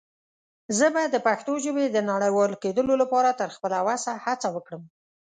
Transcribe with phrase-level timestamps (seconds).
[0.77, 4.83] زه به دَ پښتو ژبې د نړيوال کيدلو لپاره تر خپله وسه هڅه وکړم.